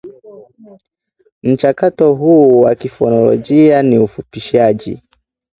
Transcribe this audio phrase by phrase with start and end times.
[1.43, 5.01] Mchakato huu wa kifonolojia ni ufupishaji